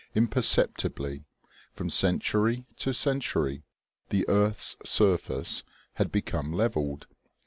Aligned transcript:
Imperceptibly, 0.15 1.25
from 1.73 1.87
century 1.91 2.65
to 2.77 2.91
century, 2.91 3.61
the 4.09 4.27
earth's 4.27 4.75
sur 4.83 5.15
face 5.15 5.63
had 5.93 6.11
become 6.11 6.51
levelled. 6.51 7.05